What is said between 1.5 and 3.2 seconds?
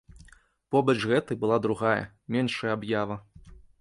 другая, меншая аб'ява.